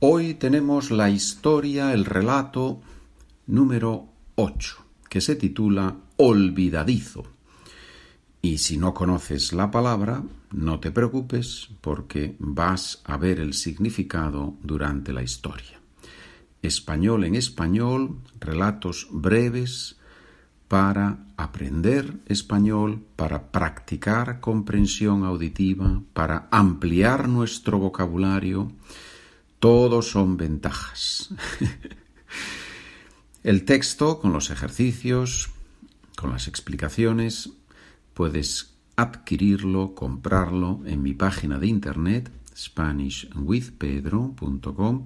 [0.00, 2.80] Hoy tenemos la historia, el relato
[3.46, 4.76] número 8,
[5.08, 7.22] que se titula Olvidadizo.
[8.42, 10.22] Y si no conoces la palabra,
[10.52, 15.80] no te preocupes porque vas a ver el significado durante la historia.
[16.60, 19.96] Español en español, relatos breves
[20.68, 28.72] para aprender español, para practicar comprensión auditiva, para ampliar nuestro vocabulario.
[29.64, 31.32] Todos son ventajas.
[33.42, 35.48] El texto con los ejercicios,
[36.18, 37.48] con las explicaciones,
[38.12, 45.04] puedes adquirirlo, comprarlo en mi página de internet SpanishWithPedro.com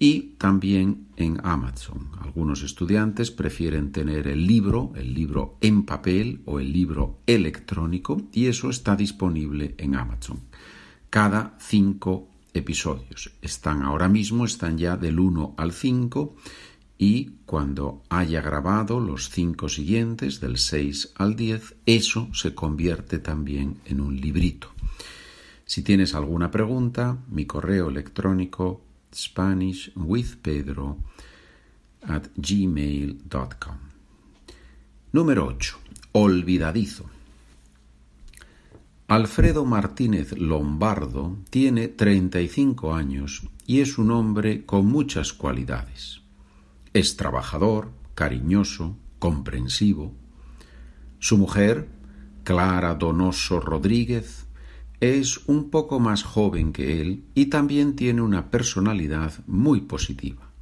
[0.00, 2.10] y también en Amazon.
[2.20, 8.46] Algunos estudiantes prefieren tener el libro, el libro en papel o el libro electrónico y
[8.46, 10.40] eso está disponible en Amazon.
[11.10, 13.32] Cada cinco episodios.
[13.42, 16.36] Están ahora mismo, están ya del 1 al 5
[16.98, 23.80] y cuando haya grabado los cinco siguientes, del 6 al 10, eso se convierte también
[23.86, 24.68] en un librito.
[25.64, 28.82] Si tienes alguna pregunta, mi correo electrónico
[29.14, 30.98] spanishwithpedro
[32.02, 33.76] at gmail.com.
[35.12, 35.78] Número 8.
[36.12, 37.19] Olvidadizo.
[39.10, 46.20] Alfredo Martínez Lombardo tiene 35 años y es un hombre con muchas cualidades.
[46.92, 50.14] Es trabajador, cariñoso, comprensivo.
[51.18, 51.88] Su mujer,
[52.44, 54.46] Clara Donoso Rodríguez,
[55.00, 60.52] es un poco más joven que él y también tiene una personalidad muy positiva.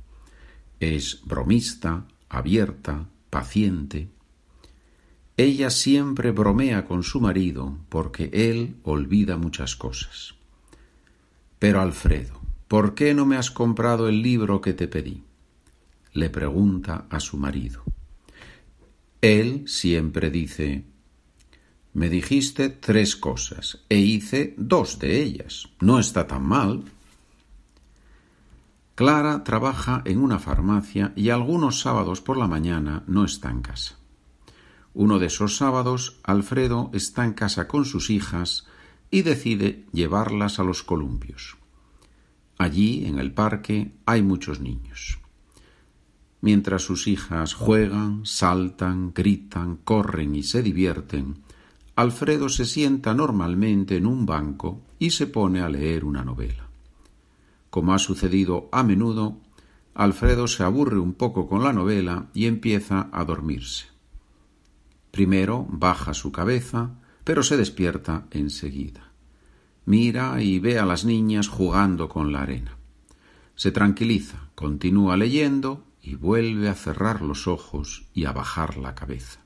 [0.81, 4.09] Es bromista, abierta, paciente.
[5.39, 10.35] Ella siempre bromea con su marido porque él olvida muchas cosas.
[11.61, 15.23] Pero Alfredo, ¿por qué no me has comprado el libro que te pedí?
[16.13, 17.85] le pregunta a su marido.
[19.21, 20.85] Él siempre dice
[21.95, 25.69] Me dijiste tres cosas e hice dos de ellas.
[25.81, 26.83] No está tan mal.
[28.97, 33.98] Clara trabaja en una farmacia y algunos sábados por la mañana no está en casa.
[34.99, 38.67] Uno de esos sábados, Alfredo está en casa con sus hijas
[39.13, 41.57] y decide llevarlas a los columpios.
[42.59, 45.21] Allí, en el parque, hay muchos niños.
[46.41, 51.45] Mientras sus hijas juegan, saltan, gritan, corren y se divierten,
[51.95, 56.67] Alfredo se sienta normalmente en un banco y se pone a leer una novela.
[57.71, 59.39] Como ha sucedido a menudo,
[59.95, 63.97] Alfredo se aburre un poco con la novela y empieza a dormirse.
[65.11, 66.91] Primero baja su cabeza,
[67.25, 69.13] pero se despierta enseguida.
[69.85, 72.77] Mira y ve a las niñas jugando con la arena.
[73.55, 79.41] Se tranquiliza, continúa leyendo y vuelve a cerrar los ojos y a bajar la cabeza.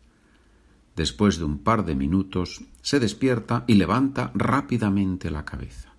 [0.97, 5.95] Después de un par de minutos se despierta y levanta rápidamente la cabeza.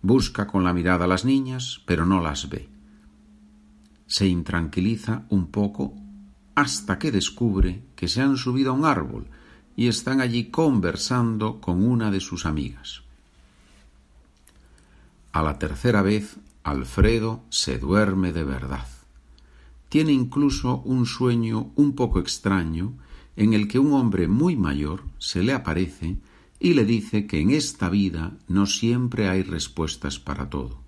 [0.00, 2.68] Busca con la mirada a las niñas, pero no las ve.
[4.06, 5.94] Se intranquiliza un poco
[6.54, 9.26] hasta que descubre que se han subido a un árbol
[9.76, 13.02] y están allí conversando con una de sus amigas.
[15.32, 18.86] A la tercera vez, Alfredo se duerme de verdad
[19.92, 22.94] tiene incluso un sueño un poco extraño
[23.36, 26.16] en el que un hombre muy mayor se le aparece
[26.58, 30.81] y le dice que en esta vida no siempre hay respuestas para todo.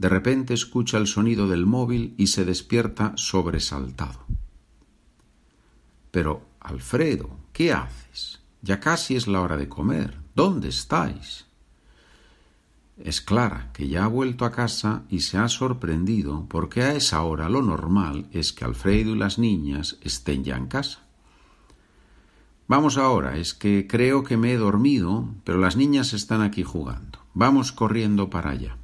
[0.00, 4.24] De repente escucha el sonido del móvil y se despierta sobresaltado.
[6.10, 8.40] Pero, Alfredo, ¿qué haces?
[8.62, 10.16] Ya casi es la hora de comer.
[10.34, 11.44] ¿Dónde estáis?
[12.96, 17.20] Es Clara, que ya ha vuelto a casa y se ha sorprendido porque a esa
[17.22, 21.00] hora lo normal es que Alfredo y las niñas estén ya en casa.
[22.68, 27.18] Vamos ahora, es que creo que me he dormido, pero las niñas están aquí jugando.
[27.34, 28.78] Vamos corriendo para allá.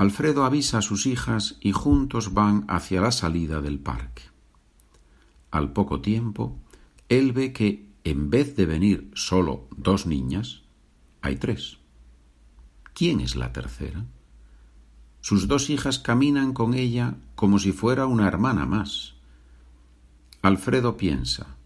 [0.00, 4.22] Alfredo avisa a sus hijas y juntos van hacia la salida del parque.
[5.50, 6.56] Al poco tiempo,
[7.10, 10.62] él ve que, en vez de venir solo dos niñas,
[11.20, 11.80] hay tres.
[12.94, 14.06] ¿Quién es la tercera?
[15.20, 19.16] Sus dos hijas caminan con ella como si fuera una hermana más.
[20.40, 21.58] Alfredo piensa,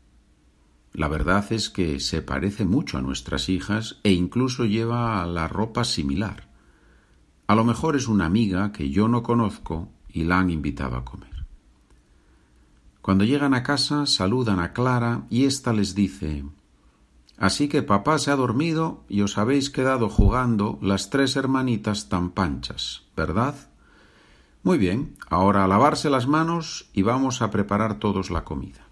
[0.92, 5.84] la verdad es que se parece mucho a nuestras hijas e incluso lleva la ropa
[5.84, 6.52] similar.
[7.46, 11.04] A lo mejor es una amiga que yo no conozco y la han invitado a
[11.04, 11.44] comer.
[13.02, 16.44] Cuando llegan a casa saludan a Clara y ésta les dice
[17.36, 22.30] Así que papá se ha dormido y os habéis quedado jugando las tres hermanitas tan
[22.30, 23.54] panchas, ¿verdad?
[24.62, 28.86] Muy bien, ahora a lavarse las manos y vamos a preparar todos la comida.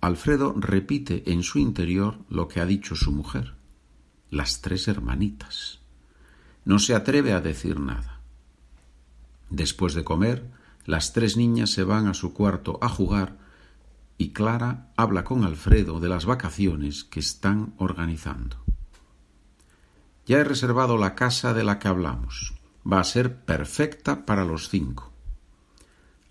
[0.00, 3.54] Alfredo repite en su interior lo que ha dicho su mujer,
[4.30, 5.81] las tres hermanitas.
[6.64, 8.20] No se atreve a decir nada.
[9.50, 10.50] Después de comer,
[10.84, 13.36] las tres niñas se van a su cuarto a jugar
[14.18, 18.56] y Clara habla con Alfredo de las vacaciones que están organizando.
[20.26, 22.54] Ya he reservado la casa de la que hablamos.
[22.90, 25.12] Va a ser perfecta para los cinco.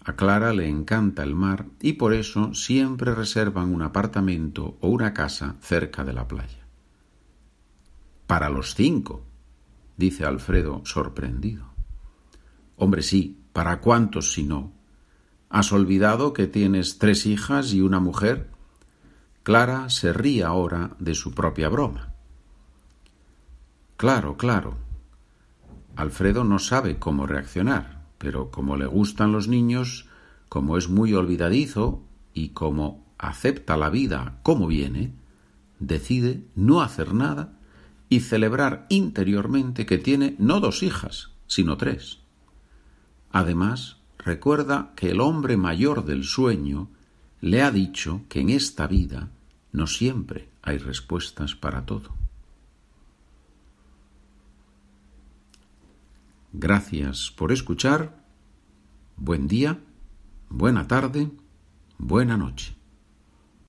[0.04, 5.14] A Clara le encanta el mar y por eso siempre reservan un apartamento o una
[5.14, 6.66] casa cerca de la playa.
[8.26, 9.26] Para los cinco,
[9.98, 11.66] dice Alfredo sorprendido.
[12.76, 14.72] Hombre, sí, ¿para cuántos si no?
[15.50, 18.50] ¿Has olvidado que tienes tres hijas y una mujer?
[19.44, 22.14] Clara se ríe ahora de su propia broma.
[23.98, 24.78] Claro, claro.
[25.96, 30.08] Alfredo no sabe cómo reaccionar, pero como le gustan los niños,
[30.50, 32.04] como es muy olvidadizo
[32.34, 35.14] y como acepta la vida como viene,
[35.80, 37.60] decide no hacer nada
[38.12, 42.20] y celebrar interiormente que tiene no dos hijas, sino tres.
[43.32, 46.90] Además, recuerda que el hombre mayor del sueño
[47.40, 49.32] le ha dicho que en esta vida
[49.72, 52.14] no siempre hay respuestas para todo.
[56.52, 58.26] Gracias por escuchar.
[59.16, 59.80] Buen día,
[60.50, 61.32] buena tarde,
[61.98, 62.81] buena noche.